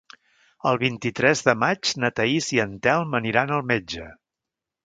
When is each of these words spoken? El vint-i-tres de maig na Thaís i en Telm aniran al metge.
El 0.69 0.79
vint-i-tres 0.83 1.43
de 1.49 1.55
maig 1.65 1.93
na 2.05 2.11
Thaís 2.21 2.49
i 2.57 2.61
en 2.67 2.75
Telm 2.89 3.15
aniran 3.23 3.57
al 3.59 3.65
metge. 3.75 4.09